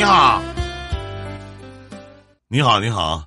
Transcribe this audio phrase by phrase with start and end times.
[0.00, 0.40] 你好，
[2.48, 3.26] 你好，你好，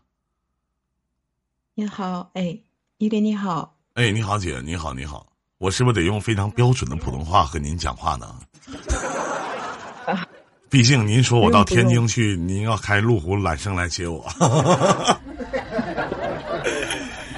[1.75, 2.57] 你好，哎，
[2.97, 5.27] 依林你好，哎，你好，姐，你好，你好，
[5.59, 8.35] 我是不是得用非常标准的普通话和您讲话呢？
[10.67, 14.27] 毕竟您说我到天津去，您要开路虎揽胜来接我。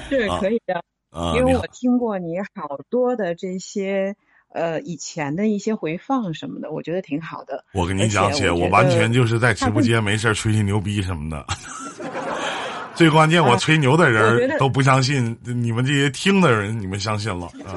[0.08, 4.16] 是可以的，啊因为我听过你好多的这些。
[4.56, 7.62] 呃，以前的一些回放什么的，我觉得挺好的。
[7.74, 11.46] 我跟你讲，姐，我完全就是在直播间没事吹吹牛逼什么的。
[12.96, 17.76] 最关键，我吹牛的人都不相信，你们这些听的人，你们相信了啊？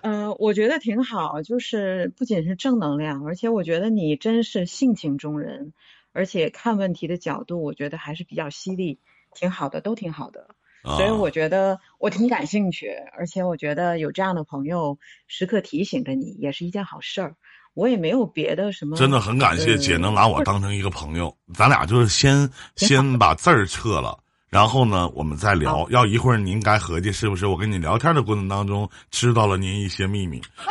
[0.00, 5.72] 嗯， 我觉得挺好，就是不仅是正能量，而且我觉得你真是性情中人，
[6.12, 8.98] 而且看问题的角度，我觉得还是比较犀利，
[9.32, 10.48] 挺好的，都挺好的。
[10.84, 17.36] 所以我觉得我挺感兴趣，而且我觉得有这样的朋友时刻提醒着你，也是一件好事儿。
[17.74, 18.96] 我也没有别的什么。
[18.96, 25.88] 真的很感谢姐能拿我当成一个朋友，咱俩就是先 先把字儿撤了，然后呢，我们再聊。
[25.88, 27.46] 要一会儿您该合计是不是？
[27.46, 30.42] 我跟你聊天的过程当中知道了您一些秘密。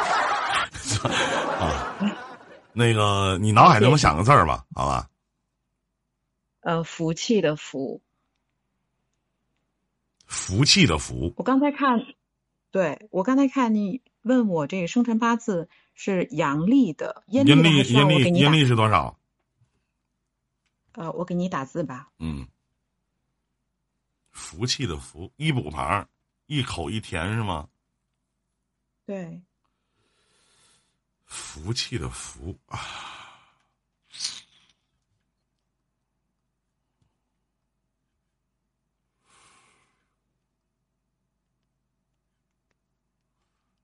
[1.58, 1.98] 啊，
[2.74, 5.08] 那个你脑海中想个字儿吧，好吧？
[6.62, 8.00] 呃，福气的福。
[10.32, 12.00] 福气的福，我刚才看，
[12.72, 17.52] 对我刚才看你问我这个生辰八字是阳历的，阴历
[17.84, 19.20] 阴历阴历是多少？
[20.94, 22.10] 呃，我给你打字吧。
[22.20, 22.48] 嗯，
[24.32, 26.08] 福气的福，一补旁，
[26.46, 27.68] 一口一甜是吗？
[29.06, 29.42] 对，
[31.26, 32.80] 福气的福啊。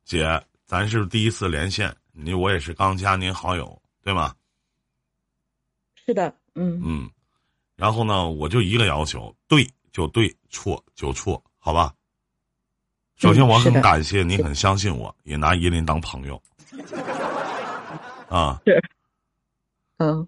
[0.08, 4.34] 姐，咱是第一次连线，你我也是刚加您好友，对吗？
[5.96, 7.12] 是的，嗯嗯，
[7.76, 11.94] 然后呢，我就一个要求，对就对，错就错，好吧？
[13.18, 16.42] 首先，我很感谢你很相信我，也拿依林当朋友。
[18.32, 18.82] 啊，是，
[19.98, 20.26] 嗯，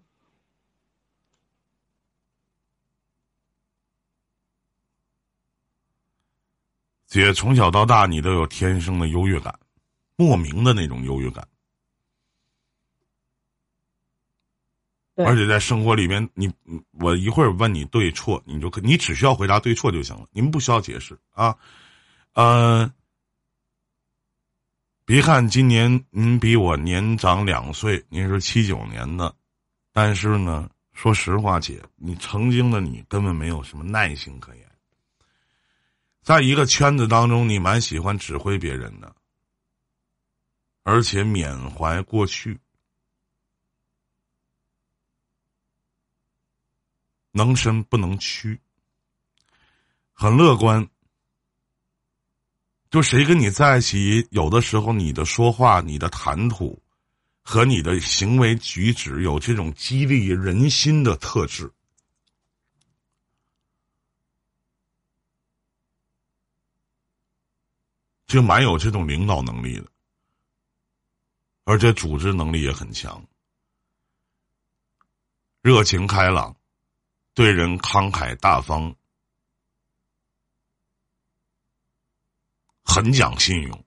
[7.07, 9.57] 姐从小到大，你都有天生的优越感。
[10.19, 11.47] 莫名的那种优越感，
[15.15, 16.51] 而且在生活里面，你
[16.91, 21.57] 我一会儿问你对错，你就可你只需要回答对错就行了，你们不需要解释啊。
[22.33, 22.93] 呃，
[25.05, 29.33] 别看今年您比我年长两岁，您是七九年的，
[29.93, 34.69] 但是呢，说实话，姐，你曾经的你根本没有什么耐心可言，
[36.21, 39.15] 在一个圈子当中，你蛮喜欢指挥别人的。
[40.91, 42.59] 而且缅怀过去，
[47.29, 48.59] 能伸不能屈，
[50.13, 50.89] 很乐观。
[52.89, 56.81] 就谁跟你在一起，有的时候你的说话、你的谈吐
[57.43, 61.71] 和你的行为举止，有这种激励人心的特质，
[68.25, 69.88] 就蛮有这种领导能力的。
[71.69, 73.23] 而且组织能力也很强，
[75.61, 76.55] 热情开朗，
[77.35, 78.95] 对人慷慨大方，
[82.83, 83.85] 很讲信用，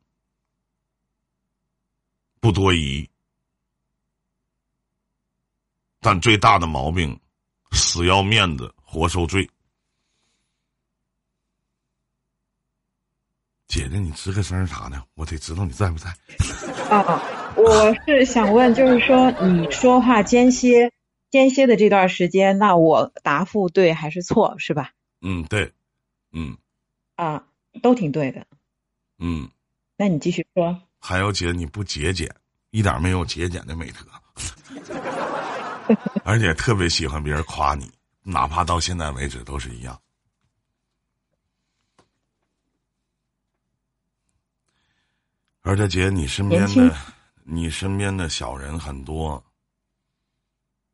[2.38, 3.10] 不多疑，
[5.98, 7.20] 但最大的毛病，
[7.72, 9.50] 死要面子活受罪。
[13.72, 15.02] 姐姐，你吱个声啥呢？
[15.14, 16.10] 我得知道你在不在。
[16.94, 17.22] 啊。
[17.56, 20.92] 我是想问，就是说你说话间歇
[21.30, 24.90] 间歇的这段时间，那我答复对还是错，是吧？
[25.22, 25.72] 嗯，对，
[26.32, 26.58] 嗯，
[27.16, 27.44] 啊，
[27.82, 28.46] 都挺对的，
[29.18, 29.48] 嗯，
[29.96, 30.78] 那你继续说。
[30.98, 32.30] 还有姐，你不节俭，
[32.72, 34.84] 一点没有节俭的美德，
[36.24, 37.90] 而且特别喜欢别人夸你，
[38.22, 39.98] 哪怕到现在为止都是一样。
[45.62, 46.96] 而且姐，你身边的。
[47.44, 49.44] 你身边的小人很多，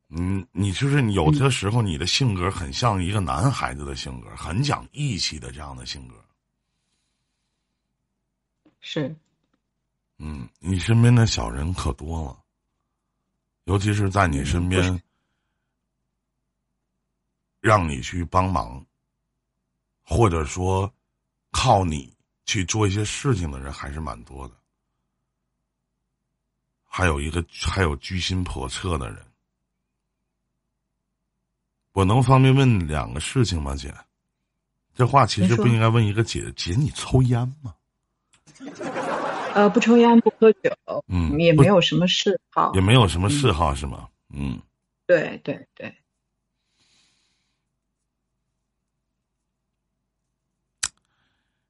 [0.09, 6.15] 嗯，你就是有的时候你的性格很像一个男孩子的性格，很讲义气的这样的性格。
[8.81, 9.15] 是，
[10.17, 12.43] 嗯，你身边的小人可多了，
[13.65, 15.03] 尤其是在你身边，
[17.61, 18.82] 让你去帮忙，
[20.03, 20.91] 或者说
[21.50, 22.11] 靠你
[22.49, 24.55] 去做一些事情的人还是蛮多的。
[26.87, 29.19] 还有一个，还有居心叵测的人，
[31.93, 33.95] 我能方便问两个事情吗，姐？
[34.95, 36.50] 这话其实不应该问一个姐。
[36.56, 37.75] 姐，你抽烟吗？
[39.55, 40.71] 呃，不抽烟不喝酒，
[41.06, 42.81] 嗯也没有什么嗜好也。
[42.81, 44.09] 没有什么嗜好是吗？
[44.31, 44.59] 嗯，
[45.06, 45.94] 对对对，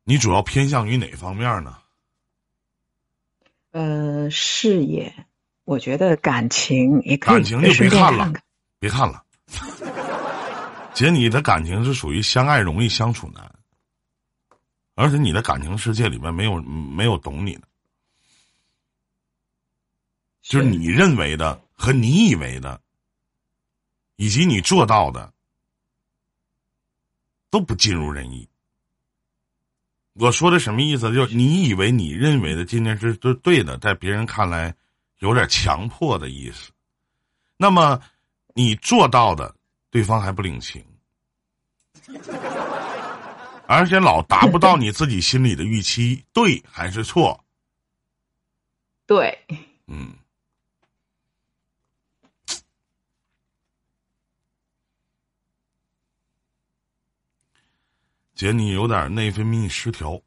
[0.08, 1.76] 你主要偏向于哪方面呢？
[3.72, 5.14] 呃，事业，
[5.64, 8.42] 我觉得感情也可以感情就别看了看看。
[8.78, 9.22] 别看了，
[10.94, 13.54] 姐，你的感情是属于相爱容易相处难，
[14.94, 17.68] 而且你的感情世界里面没有没有懂你的，
[20.40, 22.80] 就是你认为的和你以为的，
[24.16, 25.34] 以及你做到的，
[27.50, 28.48] 都不尽如人意。
[30.18, 31.14] 我说的什么意思？
[31.14, 34.74] 就是你以为你认为的今天是是对的，在别人看来
[35.20, 36.72] 有点强迫的意思。
[37.56, 38.00] 那么
[38.54, 39.54] 你做到的，
[39.90, 40.84] 对方还不领情，
[43.66, 47.44] 而且老达不到你自己心里的预期，对还是错？
[49.06, 49.38] 对，
[49.86, 50.12] 嗯。
[58.38, 60.22] 姐，你有点内分泌失调，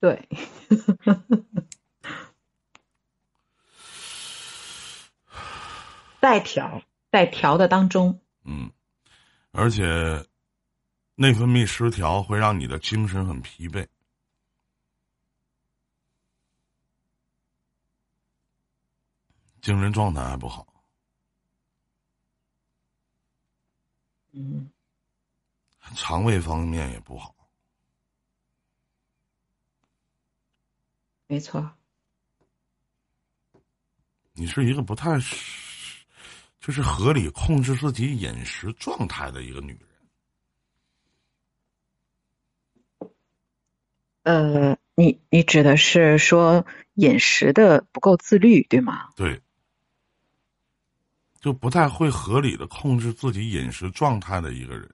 [0.00, 0.26] 对，
[6.22, 8.18] 在调，在调的当中。
[8.44, 8.70] 嗯，
[9.50, 10.26] 而且
[11.16, 13.86] 内分泌失调会让你的精神很疲惫，
[19.60, 20.66] 精神状态还不好，
[24.32, 24.70] 嗯，
[25.94, 27.34] 肠胃方面也不好。
[31.26, 31.70] 没错。
[34.32, 36.04] 你是一个不太是，
[36.60, 39.80] 就是合理控制自己饮食状态的一个女人。
[44.24, 49.10] 呃，你你指的是说饮食的不够自律，对吗？
[49.14, 49.40] 对，
[51.40, 54.92] 就不太会合理的控制自己饮食状态的一个人，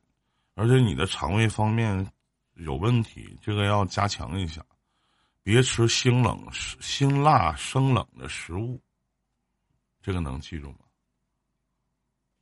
[0.54, 2.06] 而且你的肠胃方面
[2.54, 4.62] 有问题，这个要加强一下，
[5.42, 8.80] 别吃辛冷、辛辣、生冷的食物，
[10.02, 10.78] 这个能记住吗？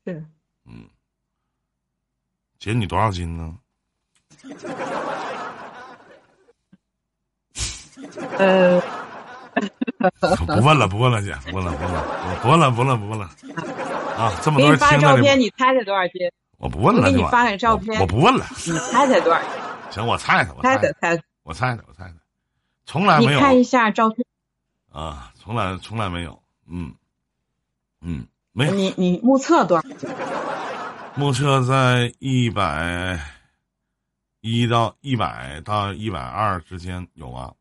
[0.04, 0.24] 是。
[0.64, 0.88] 嗯，
[2.58, 3.58] 姐，你多少斤呢？
[8.38, 8.80] 呃，
[10.46, 12.00] 不问了，不问了，姐，不问了，不问了，
[12.42, 13.26] 不问了，不问了，不问了。
[14.16, 16.30] 啊，这么给你发多人听着照片，你猜猜多少斤？
[16.60, 18.46] 我不问了，给你发个照片我我不问了。
[18.66, 19.50] 你猜猜多少钱？
[19.90, 22.14] 行，我猜猜，我猜猜猜猜，我猜猜，我猜猜，
[22.84, 24.24] 从来没有你看一下照片，
[24.92, 26.94] 啊，从来从来没有，嗯
[28.02, 28.74] 嗯，没有。
[28.74, 30.14] 你你目测多少钱？
[31.16, 33.18] 目测在一百
[34.42, 37.54] 一到一百到一百二之间有吗，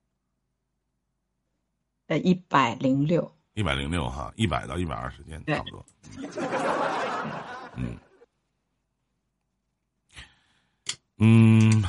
[2.07, 3.33] 呃，一百零六。
[3.53, 5.85] 一百零六哈，一百到一百二之间差不多。
[7.75, 7.97] 嗯嗯，
[11.21, 11.83] 嗯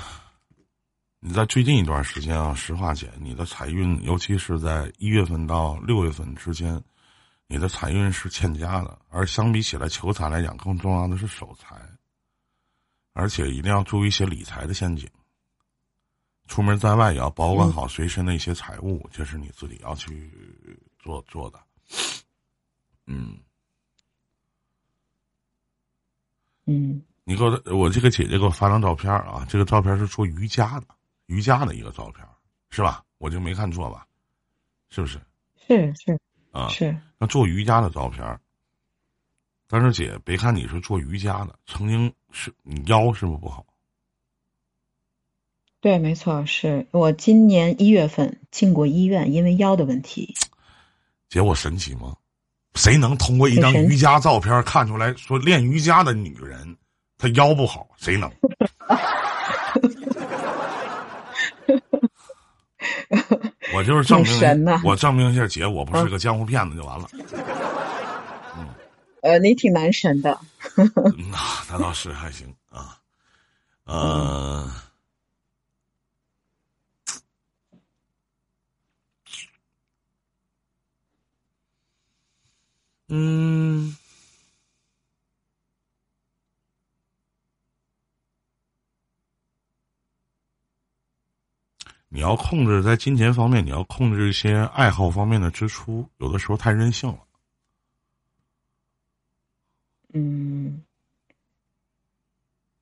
[1.21, 6.83] 你在最近一段时间啊，实话姐，你的财运，尤其是在一月份到六月份之间，
[7.47, 11.76] 你的财运是欠佳的，而相比起来，求财来讲，更重要的是守财，
[13.12, 15.09] 而且一定要注意一些理财的陷阱。
[16.49, 20.33] 出门在外也要保管好随身的一些财物，这是你自己要去
[20.99, 21.61] 做做的。
[23.07, 23.38] 嗯，
[26.64, 27.00] 嗯，
[27.31, 30.87] 你给我，我这个姐姐给我发张照片啊，这个照片是做瑜伽的，
[31.27, 32.27] 瑜伽的一个照片，
[32.71, 33.05] 是吧？
[33.19, 34.05] 我就没看错吧？
[34.89, 35.21] 是不是？
[35.65, 36.19] 是是
[36.51, 38.41] 啊，是，那做瑜伽的照片，
[39.69, 43.65] 但是姐，别看你是做瑜伽的，曾经是你腰是不是不好？
[45.81, 50.35] 对，没错，是我今年一月份进过医院，因为腰的问题。
[51.29, 52.17] 姐，我神奇吗？
[52.75, 56.77] 谁能通过一张瑜伽照片看出来说练瑜伽的女人
[57.21, 57.87] 她腰不好？
[57.99, 58.31] 谁能？
[63.75, 67.07] 我就是证挺神呐明，我证明一下姐，我不是个江湖骗子就完了。
[68.57, 68.67] 嗯
[69.23, 70.39] 呃，你挺男神的。
[70.77, 71.39] 嗯呐，
[71.71, 72.97] 那倒是还行啊。
[73.85, 74.71] 呃，
[83.09, 83.60] 嗯，
[92.12, 97.19] 你要控制在金钱方面，你要控制一些爱好方面的支出，有的时候太任性了。
[100.12, 100.83] 嗯，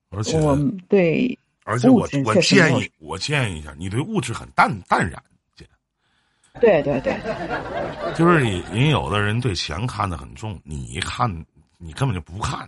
[0.09, 0.57] 而且我
[0.87, 5.23] 对而且我我建议我建议一下，你对物质很淡淡然，
[5.55, 5.63] 姐，
[6.59, 7.15] 对对对，
[8.15, 11.29] 就是你你有的人对钱看得很重，你一看
[11.77, 12.67] 你根本就不看，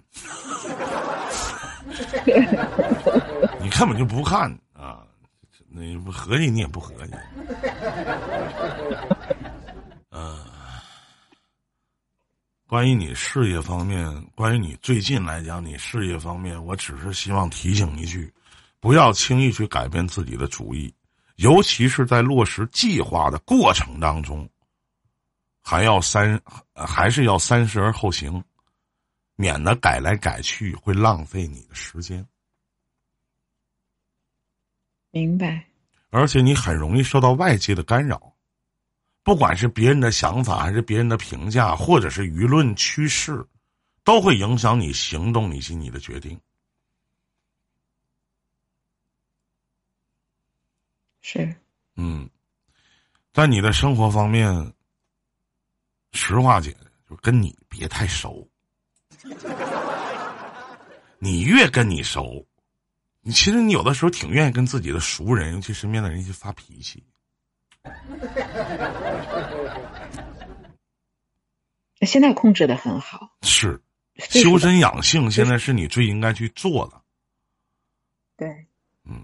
[3.59, 5.03] 你根本就不看 啊，
[5.73, 7.13] 你不合计你也不合计，
[10.09, 10.45] 呃，
[12.67, 18.33] 关于你事业方面，关于你最近来讲，你事业方面，我只是希望提醒一句，
[18.81, 20.93] 不要轻易去改变自己的主意，
[21.37, 24.49] 尤其是在落实计划的过程当中，
[25.61, 26.37] 还要三
[26.75, 28.43] 还是要三思而后行，
[29.37, 32.25] 免得改来改去会浪费你的时间，
[35.11, 35.65] 明白。
[36.09, 38.33] 而且你很容易受到外界的干扰，
[39.23, 43.45] 不管是别人的想法，还是别人的评价，或者是舆论趋势，
[44.03, 46.37] 都会影响你行动以及你的决定。
[51.21, 51.55] 是，
[51.95, 52.29] 嗯，
[53.31, 54.73] 在你的生活方面，
[56.13, 56.75] 实话姐
[57.07, 58.45] 就跟你别太熟。
[61.19, 62.43] 你越跟你熟，
[63.21, 67.03] 你其实你有的时候挺愿意跟自己的熟人，尤其身边的人一起发脾气。
[72.01, 73.79] 现在控制的很好，是，
[74.17, 76.99] 修身养性现在是你最应该去做的。
[78.35, 78.65] 对，
[79.03, 79.23] 嗯，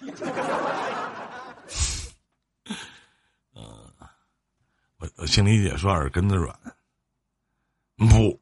[3.54, 3.94] 呃，
[4.98, 6.58] 我我心理姐说耳根子软，
[7.96, 8.40] 不，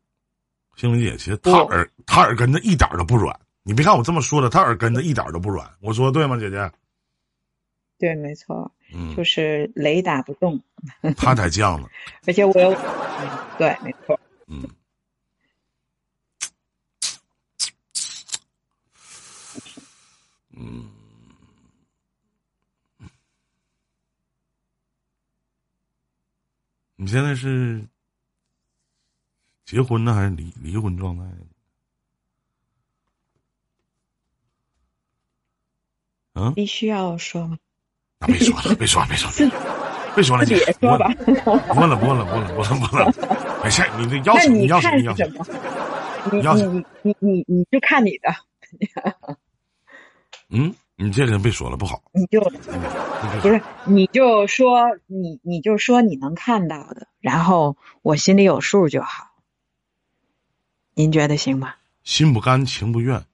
[0.76, 3.38] 心理姐其实她耳她耳根子一点都不软。
[3.62, 5.70] 你别看我这么说的，她耳根子一点都不软。
[5.80, 6.70] 我说的对吗，姐姐？
[7.98, 10.60] 对，没错，嗯就，是雷打不动，
[11.16, 11.88] 她才犟呢。
[12.26, 14.68] 而且我有，嗯 对，没错，嗯，
[20.56, 20.90] 嗯，
[26.96, 27.86] 你现在是
[29.72, 31.24] 结婚呢，还是离离婚状态？
[36.34, 37.56] 嗯，必须要说吗？
[38.20, 39.52] 那 别说了，别说了，别说了，
[40.14, 41.08] 别说了，姐，也说吧。
[41.24, 43.62] 不问了，不问了，不问了，不问了，不问了。
[43.64, 45.26] 没事，你这要求，那你要什么你要什。
[45.32, 45.46] 么？
[46.30, 49.36] 你要你你你你就看你的，
[50.52, 52.02] 嗯，你这人别说了，不好。
[52.12, 59.31] 你就嗯，不是，你就说你你就说你能看到的，然后我心里有数就好。
[60.94, 61.74] 您觉得行吗？
[62.04, 63.24] 心不甘情不愿，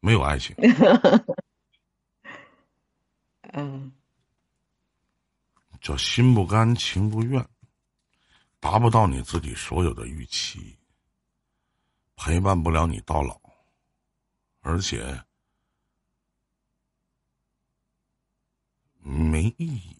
[0.00, 0.54] 没有爱情。
[3.52, 3.92] 嗯，
[5.80, 7.48] 叫心不甘情不愿，
[8.58, 10.76] 达不到你自己所有的预期，
[12.16, 13.40] 陪伴不了你到老，
[14.60, 15.24] 而且
[18.98, 19.96] 没意义。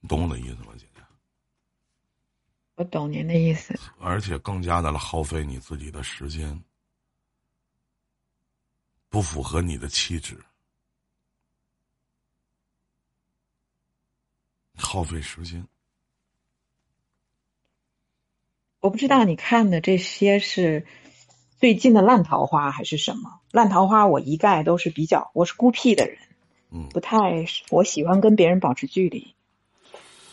[0.00, 0.97] 你懂我的意思吗，姐姐？
[2.78, 3.76] 我懂您的意思。
[3.98, 6.62] 而且更加的耗费你自己的时间，
[9.08, 10.38] 不符合你的气质，
[14.76, 15.66] 耗费时间。
[18.78, 20.86] 我不知道你看的这些是
[21.58, 23.40] 最近的烂桃花还是什么？
[23.50, 26.16] 烂桃花我一概都是比较，我是孤僻的人，
[26.70, 29.34] 嗯不太，我喜欢跟别人保持距离，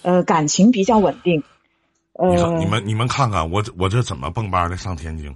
[0.04, 1.44] 呃，感情比较稳定，
[2.18, 5.36] 你看，呃，你们你们看看我这我这怎么蹦吧的上天津？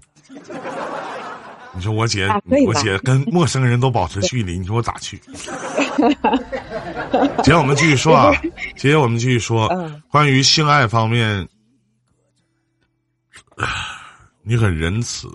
[1.75, 2.27] 你说我姐，
[2.65, 5.21] 我姐跟陌生人都保持距离，你说我咋去？
[7.43, 8.31] 姐，我们继续说啊，
[8.75, 11.47] 姐，我们继续说，嗯关于性爱方面，
[14.41, 15.27] 你很仁慈，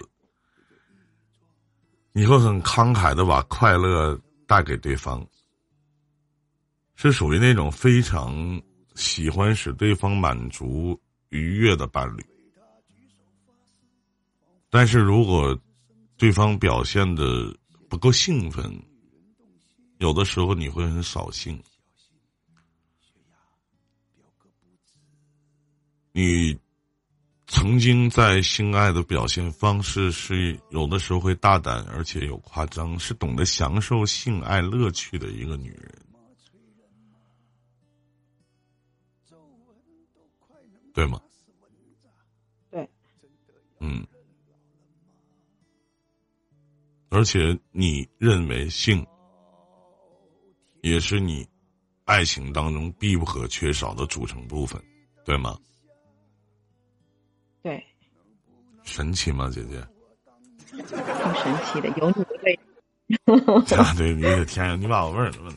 [2.13, 5.25] 你会很慷慨的把快乐带给对方，
[6.97, 8.61] 是属于那种非常
[8.97, 10.99] 喜欢使对方满足
[11.35, 12.25] 愉悦的伴侣。
[14.71, 15.59] 但是如果
[16.17, 17.55] 对方表现的
[17.89, 18.73] 不够兴奋，
[19.99, 21.61] 有的时候你会很扫兴。
[26.13, 26.57] 你
[27.49, 36.04] 曾经在性爱的表现方式是有的时候会大胆，而且有夸张，是懂得享受性爱乐趣的一个女人，
[40.95, 41.21] 对吗？
[42.71, 42.89] 对，
[43.81, 44.07] 嗯。
[47.11, 49.07] 而且你认为性
[50.83, 51.47] 也是你
[52.05, 54.81] 爱情当中必不可缺少的组成部分，
[55.25, 55.59] 对吗？
[57.63, 57.85] 对，
[58.83, 59.85] 神奇吗，姐姐？
[60.71, 62.59] 挺神奇的，有你的味。
[63.77, 65.53] 啊，对，你的天上，你把我问了。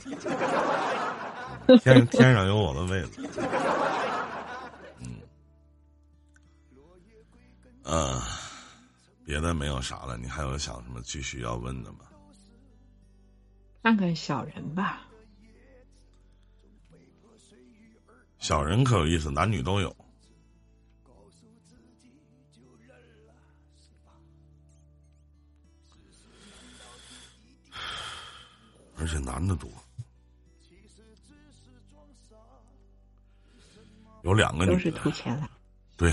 [1.80, 3.22] 天天上有我的位子。
[7.88, 8.22] 呃，
[9.24, 12.00] 别的没有啥了，你还有想什么继续要问的吗？
[13.82, 15.08] 看看小人吧。
[18.40, 19.96] 小人可有意思，男女都有。
[29.00, 29.70] 而且男的多，
[34.24, 35.50] 有两个女的都是图钱了。
[35.96, 36.12] 对，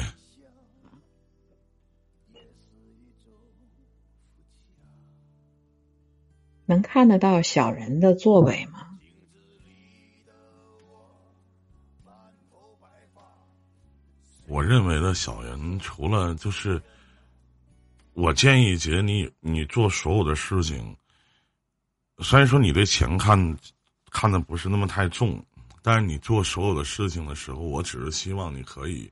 [6.66, 8.90] 能看得到小人的作为吗？
[14.46, 16.80] 我认为的小人，除了就是，
[18.12, 20.96] 我建议姐你你做所有的事情，
[22.18, 23.58] 虽然说你对钱看
[24.10, 25.44] 看的不是那么太重，
[25.82, 29.10] 但是你做所有的事情的时候，我只是希望你可以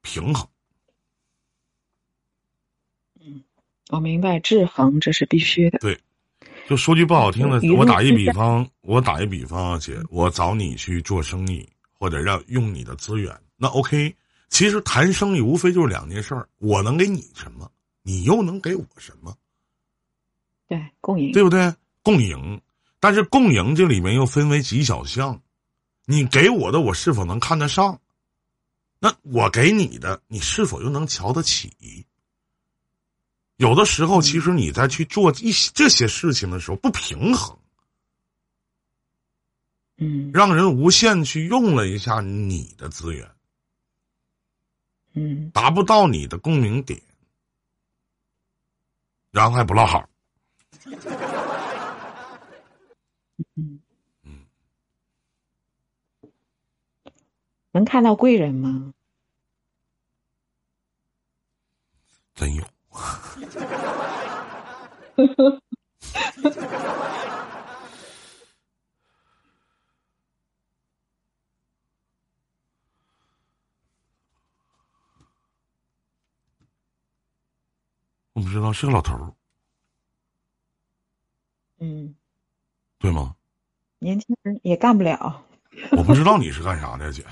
[0.00, 0.48] 平衡。
[3.92, 5.78] 我明白，制衡这是必须的。
[5.80, 6.00] 对
[6.66, 14.14] 就说句不好听的我打一比方，我打一比方啊，姐，我找你去做生意，或者让用你的资源，那 OK。
[14.48, 17.70] 其实谈生意无非就是两件事儿，我能给你什么，
[18.02, 19.36] 你又能给我什么，
[20.66, 21.30] 对，共赢。
[21.32, 21.74] 对不对？
[22.02, 22.58] 共赢。
[22.98, 25.38] 但是共赢这里面又分为几小项，
[26.06, 28.00] 你给我的我是否能看得上？
[28.98, 32.06] 那我给你的，你是否又能瞧得起？
[33.56, 37.56] 有的时候，其实你在去做一些这些事情的时候不平衡，
[39.98, 43.30] 嗯让人无限去用了一下你的资源，
[45.14, 47.00] 嗯，达不到你的共鸣点，
[49.30, 50.08] 然后还不落好。
[57.74, 58.92] 能看到贵人吗？
[62.34, 62.62] 真有。
[78.34, 79.32] 我不知道是个老头儿，
[81.80, 82.14] 嗯，
[82.98, 83.34] 对吗？
[83.98, 85.44] 年轻人也干不了。
[85.92, 87.24] 我不知道你是干啥的，姐。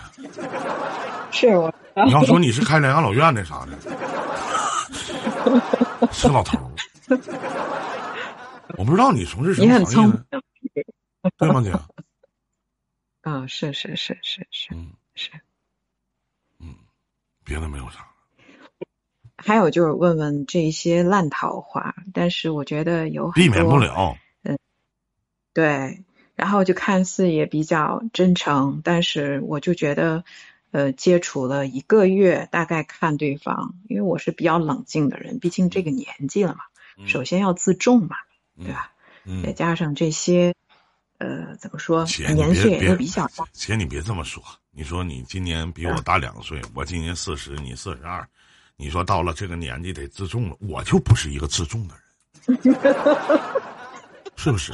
[1.32, 1.74] 是我，
[2.06, 3.76] 你要说你是开疗养老院的啥的，
[6.12, 6.70] 是老头儿。
[8.78, 10.24] 我不知道你从事什么行业明，
[11.38, 11.72] 对吗，姐？
[13.22, 13.46] 啊！
[13.46, 15.30] 是是是是是嗯，是。
[17.44, 18.06] 别的没有啥。
[19.36, 24.16] 还有就是问问这些烂桃花，但是我觉得有避免不了。
[24.42, 24.58] 嗯。
[25.52, 26.04] 对，
[26.36, 30.24] 然后就看似也比较真诚，但是我就觉得，
[30.70, 36.60] 呃，接触了一个月，大概看对方，因为我是比较冷静的人，毕竟这个年纪了嘛，
[37.06, 38.16] 首先要自重嘛，
[38.56, 38.92] 对吧？
[39.24, 40.54] 嗯再嗯，加上这些，
[41.18, 42.04] 呃，怎么说，
[42.34, 44.42] 年岁也都比较大，姐，你别这么说。
[44.72, 48.26] 你说你今年比我大两岁，我今年四十，你四十二。
[48.76, 51.94] 你说到了这个年纪得自重了，我就不是一个自重的
[52.46, 52.58] 人，
[54.36, 54.72] 是不是？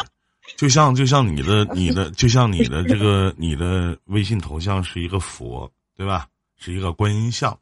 [0.57, 6.29] 就像就像你的你的就像你的这个你的微信头像是一个佛，对吧？
[6.57, 7.59] 是一个观音像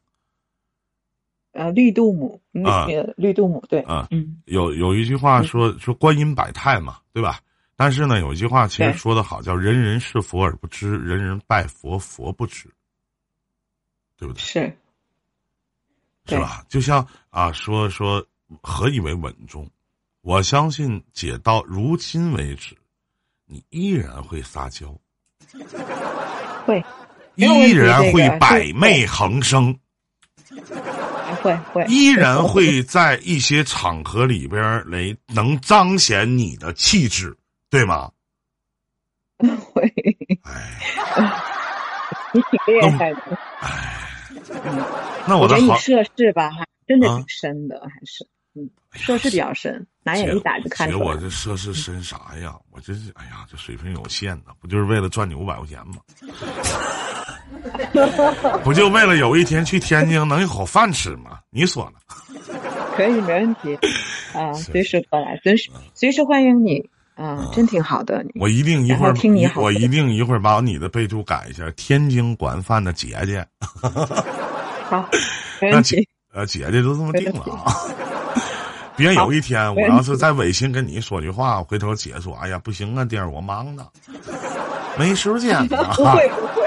[1.51, 4.07] 呃，绿度母，绿啊呃绿度母，对，啊。
[4.11, 7.39] 嗯有有一句话说说观音百态嘛，对吧？
[7.77, 12.69] 但是呢，有一句话其实说的好，叫“人人是佛而不知，人人拜佛佛不知”，
[14.17, 14.39] 对不对？
[14.39, 14.77] 是，
[16.25, 16.65] 是吧？
[16.69, 18.25] 就像啊，说说
[18.61, 19.69] 何以为稳重？
[20.21, 22.75] 我相信姐到如今为止，
[23.45, 24.93] 你依然会撒娇，
[26.65, 26.83] 会，
[27.35, 29.77] 依然会百媚横生，
[31.41, 37.35] 会会，依然会在一些场合里边儿来能彰显你的气质，
[37.69, 38.11] 对吗？
[39.73, 39.83] 会，
[40.43, 40.79] 哎
[42.33, 43.37] 你挺厉害的。
[43.61, 44.07] 哎，
[44.63, 51.15] 嗯，我觉那我的好涉世吧，还真的啊挺深的，还是嗯，涉世比较深，拿眼姐一打就看姐，出来我。
[51.17, 52.55] 这涉世深啥呀？
[52.71, 55.95] 我这是哎呀，这水平有限呢，不就是为了赚你五百块钱吗？
[58.63, 61.39] 不就为了有一天去天津能有口饭吃吗？
[61.49, 61.99] 你说呢？
[62.95, 63.77] 可以，没问题
[64.33, 66.83] 啊， 随时过来，随时随时欢迎你
[67.15, 68.25] 啊，真挺好的。
[68.35, 73.45] 我一定一会儿听你好我一定一会儿把你的备注改一下，天津管饭的姐姐。
[74.89, 75.09] 好，
[75.61, 76.09] 没那姐问题。
[76.33, 77.73] 呃姐姐都这么定了啊。
[78.97, 83.87] 别有一天我要是在微信跟你说句话，回头姐说：“哎呀，不行啊，弟儿，我忙呢，
[84.97, 85.77] 没时间呢。
[85.95, 86.64] 不会不会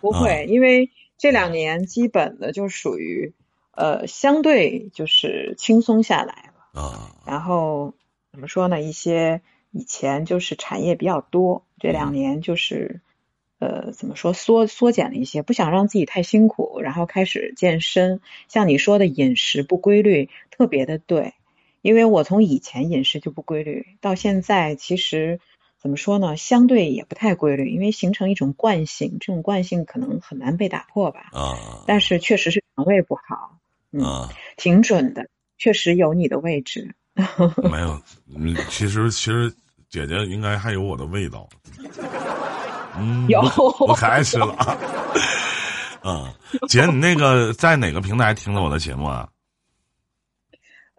[0.00, 3.32] 不啊会，因为这两年基本的就属于
[3.72, 6.80] 呃相对就是轻松下来了。
[6.80, 7.94] 啊然后
[8.32, 8.80] 怎么说呢？
[8.80, 13.00] 一些以前就是产业比较多，这两年就是
[13.58, 18.20] 呃怎么说缩缩减了一些，不想让自己太辛苦，然后开始健身。
[18.48, 21.34] 像你说的饮食不规律，特别的对，
[21.82, 25.40] 因为我从以前饮食就不规律，到现在其实
[25.80, 26.36] 怎么说呢？
[26.36, 31.30] 相对也不太规律，因为形成一种惯性，这种惯性可能很难被打破吧。
[31.32, 33.56] 啊但是确实是肠胃不好，
[33.90, 34.28] 嗯，啊！
[34.58, 36.94] 挺准的，确实有你的位置。
[37.70, 38.00] 没有，
[38.36, 39.50] 嗯，其实其实
[39.88, 41.48] 姐姐应该还有我的味道。
[42.98, 44.76] 嗯，有我我可爱吃了啊。
[46.04, 46.34] 啊，
[46.68, 49.28] 姐，你那个在哪个平台听的我的节目啊？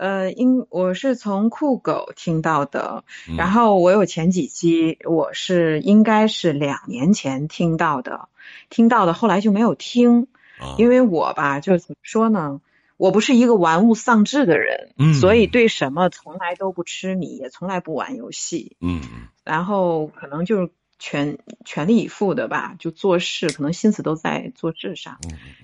[0.01, 3.35] 呃，因我是从酷狗听到的，嗯。
[3.35, 8.27] 然后我有前几期我是应该是两年前听到的，
[8.71, 10.27] 听到的后来就没有听，
[10.59, 12.61] 啊，因为我吧就怎么说呢，
[12.97, 19.01] 我不是一个玩物丧志的人，嗯所以对什么从来都不痴迷，也从来不玩游戏，嗯
[19.43, 25.19] 然后可能就是全全力以赴的吧，就做事，可能心思都在做事上。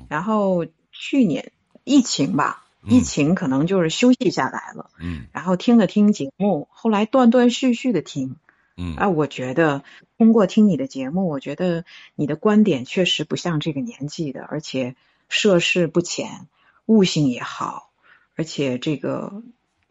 [0.09, 1.51] 然后去年
[1.83, 5.27] 疫情吧，疫情可能就是休息下来了，嗯。
[5.31, 8.35] 然后听了听节目，后来断断续续的听，
[8.77, 8.95] 嗯。
[8.95, 9.83] 啊，我觉得
[10.17, 11.85] 通过听你的节目，我觉得
[12.15, 14.95] 你的观点确实不像这个年纪的，而且
[15.29, 16.47] 涉世不浅，
[16.85, 17.89] 悟性也好，
[18.35, 19.43] 而且这个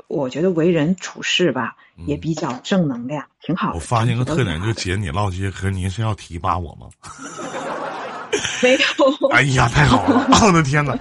[0.09, 6.89] 我觉得为人处事吧也比较正能量，挺好我发现个特点，就姐你唠这些嗑，您是要提拔我吗？
[8.63, 10.27] 没有，哎呀，太好了！
[10.47, 10.97] 我的天哪，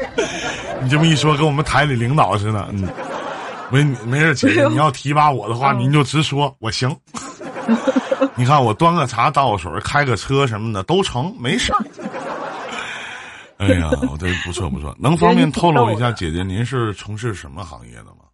[0.82, 2.68] 你这么一说，跟我们台里领导似的。
[2.72, 2.88] 嗯，
[3.72, 6.96] 没没事，姐姐，你要提拔我的话，嗯您就直说，我行。
[8.36, 11.80] 你看我端个茶倒个水，开个车什么的都成，没事儿。
[13.58, 18.26] 哎呀，我这不错不错， 能方便透露一下，姐姐您是从事什么行业的吗？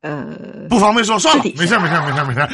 [0.00, 0.24] 呃，
[0.68, 2.48] 不方便说，算了，没事儿没事儿没事儿没事儿，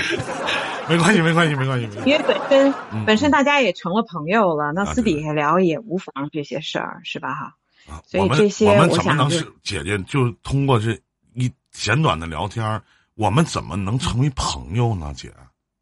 [0.89, 1.89] 没关系 没关系没关系。
[2.05, 7.33] 因为本身嗯本身大家也成了朋友了，那啊私底下聊也无妨这些事儿，是吧？
[7.35, 7.55] 哈。
[7.89, 9.99] 啊所以我们这些我们怎么能是姐姐？
[10.05, 10.99] 就通过这
[11.35, 12.83] 一简短的聊天儿，
[13.15, 15.13] 我们怎么能成为朋友呢？
[15.15, 15.33] 姐，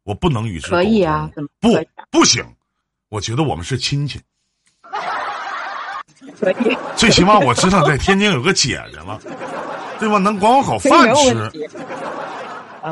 [0.03, 2.43] 我不能与之可以啊怎么不啊不行，
[3.09, 4.19] 我觉得我们是亲戚，
[6.39, 9.19] 可以，最起码我知道在天津有个姐姐了，
[9.99, 10.17] 对吧？
[10.17, 11.29] 能管我口饭吃，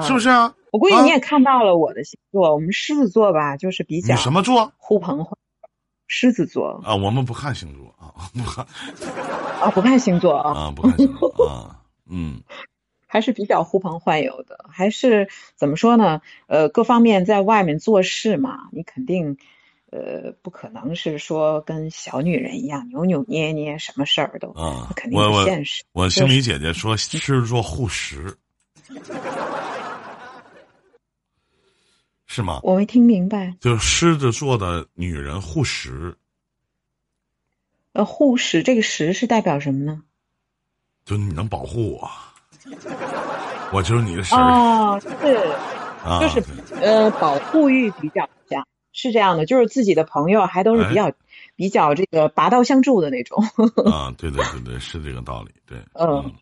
[0.07, 0.53] 是不是啊？
[0.71, 5.27] 我估计啊你也看到了我的星座，我们狮子座吧，就是比你较什么座呼朋。
[6.13, 6.93] 狮子座啊？
[6.93, 8.65] 我们不看星座啊， 不看
[9.61, 12.41] 啊，不看星座啊，啊，不看星座啊，嗯
[13.07, 16.21] 还是比较呼朋唤友的，还是怎么说呢？
[16.47, 19.37] 呃，各方面在外面做事嘛，你肯定
[19.89, 25.85] 呃不可能是说跟小女人一样扭扭捏捏，什么事儿都，啊，肯定现实。
[25.93, 28.37] 我心里姐姐说狮子座护食，
[32.33, 32.61] 是吗？
[32.63, 36.15] 我没听明白，就是狮子座的女人护食，
[37.91, 40.01] 呃，护食这个食是代表什么呢？
[41.03, 42.09] 就你能保护我，
[43.73, 45.35] 我就是你的神儿哦，是。
[46.07, 46.41] 啊，就是
[46.81, 51.11] 呃，保护欲比较强，是这样的，就是自己的朋友还都是比较、
[51.57, 53.43] 比较这个拔刀相助的那种。
[53.91, 56.33] 啊， 对对对对，是这个道理，对，嗯。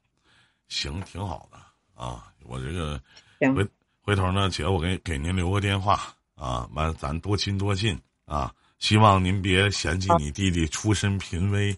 [0.67, 1.57] 行，挺好的
[1.99, 3.01] 啊，我这个
[3.39, 3.55] 行。
[3.55, 3.67] 回
[4.01, 5.99] 回头呢，姐，我给给您留个电话
[6.35, 11.75] 啊，完咱多亲多近啊，希望您别嫌弃你弟弟出身贫微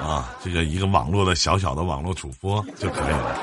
[0.00, 3.38] 啊，这个一个网络的小小的网络主播就可以了。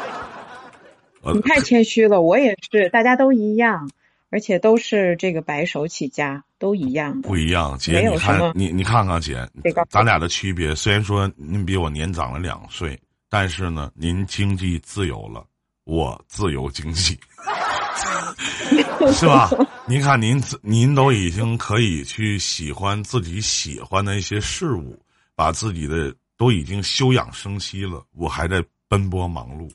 [1.22, 3.90] 呃你太谦虚了，我也是，大家都一样，
[4.30, 7.38] 而且都是这个白手起家，都一样的不。
[7.38, 9.48] 一样，姐，你看你你看看姐，
[9.90, 15.46] 咱俩的区别，虽然说您比我年长了两岁，但是呢，您经济自由了，
[15.86, 17.20] 我自由经济，
[19.14, 19.50] 是吧？
[19.86, 24.98] 您看您自您都已经可以去喜欢自己喜欢的一些事物，
[25.36, 29.70] 把自己的都已经休养生息了，我还在奔波忙碌。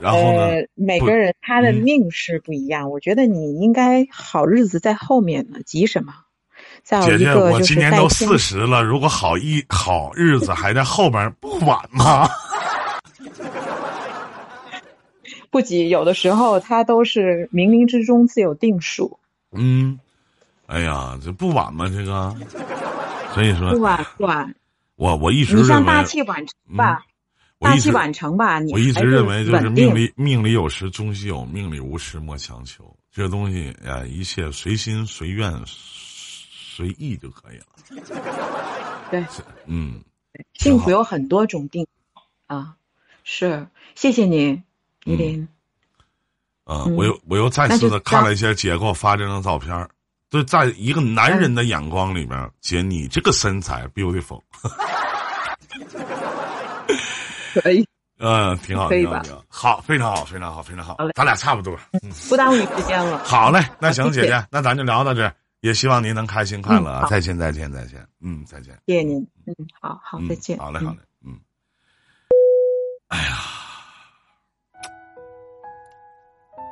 [0.00, 0.42] 然后呢？
[0.48, 6.12] 呃，每个人他的嗯命是不一样，我觉得你应该好日子在后面呢，急什么？
[6.84, 12.28] 再有姐姐，一个我就是今年都四十了，如果好一好日子还在后边，不晚吗？
[15.50, 19.18] 不急，有的时候它都是冥冥之中自有定数。
[19.52, 19.98] 嗯，
[20.66, 21.88] 哎呀，这不晚吗？
[21.88, 22.34] 这个
[23.34, 24.54] 所以说不晚不晚。
[24.96, 27.06] 我我一直你像，大器晚成吧，
[27.58, 32.94] 大器晚成吧，你我一直认为就是命里命里有时终须有，命里无时莫强求。
[33.10, 38.02] 这东西啊，一切随心随愿随意就可以了。
[39.10, 39.24] 对，
[39.66, 40.02] 嗯，
[40.54, 41.86] 幸福有很多种定
[42.46, 42.74] 啊。
[43.24, 44.62] 是，谢谢你，
[45.08, 45.48] 依林。
[46.64, 49.88] 啊，嗯我又我又再次的看了一下姐给我发这张照片儿，
[50.30, 54.42] 就在一个男人的眼光里面，姐你这个身材 beautiful，
[57.54, 57.86] 可以，
[58.18, 61.74] 嗯，挺好，可以吧挺好，挺好，好，非常好，非常好，非常好好，咱俩差不多。
[62.28, 63.24] 不耽误你时间了。
[63.24, 67.06] 好嘞，那行，姐姐，那咱就聊到这儿，也希望您能开心快乐啊！
[67.06, 70.58] 嗯再见，再见，再见，嗯，再见，谢谢您，嗯，好好，嗯再见。
[70.58, 71.40] 好嘞，嗯好嘞，嗯。
[73.08, 73.38] 哎呀。